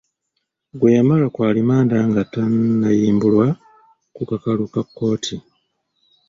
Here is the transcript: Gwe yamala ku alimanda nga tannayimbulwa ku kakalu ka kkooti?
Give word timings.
Gwe 0.77 0.89
yamala 0.95 1.25
ku 1.35 1.39
alimanda 1.49 1.97
nga 2.09 2.23
tannayimbulwa 2.33 3.47
ku 4.15 4.21
kakalu 4.29 4.65
ka 4.73 4.81
kkooti? 4.85 5.35